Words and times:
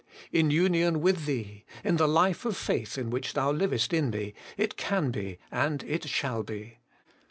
In 0.31 0.49
union 0.49 0.99
with 0.99 1.27
Thee, 1.27 1.63
in 1.83 1.97
the 1.97 2.07
life 2.07 2.43
of 2.43 2.57
faith 2.57 2.97
in 2.97 3.11
which 3.11 3.33
Thou 3.33 3.51
livest 3.51 3.93
in 3.93 4.09
me, 4.09 4.33
it 4.57 4.75
can 4.75 5.11
be 5.11 5.37
and 5.51 5.83
it 5.83 6.09
shall 6.09 6.41
be. 6.41 6.79